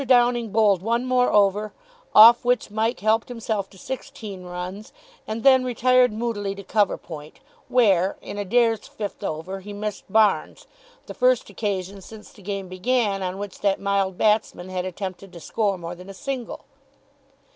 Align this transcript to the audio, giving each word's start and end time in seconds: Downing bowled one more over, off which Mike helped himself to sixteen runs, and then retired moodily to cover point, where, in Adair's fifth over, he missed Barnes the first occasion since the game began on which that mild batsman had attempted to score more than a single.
Downing 0.03 0.49
bowled 0.49 0.81
one 0.81 1.05
more 1.05 1.31
over, 1.31 1.73
off 2.15 2.43
which 2.43 2.71
Mike 2.71 3.01
helped 3.01 3.29
himself 3.29 3.69
to 3.69 3.77
sixteen 3.77 4.45
runs, 4.45 4.91
and 5.27 5.43
then 5.43 5.63
retired 5.63 6.11
moodily 6.11 6.55
to 6.55 6.63
cover 6.63 6.97
point, 6.97 7.39
where, 7.69 8.17
in 8.19 8.39
Adair's 8.39 8.87
fifth 8.87 9.23
over, 9.23 9.59
he 9.59 9.73
missed 9.73 10.11
Barnes 10.11 10.65
the 11.05 11.13
first 11.13 11.51
occasion 11.51 12.01
since 12.01 12.31
the 12.33 12.41
game 12.41 12.67
began 12.67 13.21
on 13.21 13.37
which 13.37 13.59
that 13.59 13.79
mild 13.79 14.17
batsman 14.17 14.69
had 14.69 14.85
attempted 14.85 15.31
to 15.33 15.39
score 15.39 15.77
more 15.77 15.93
than 15.93 16.09
a 16.09 16.15
single. 16.15 16.61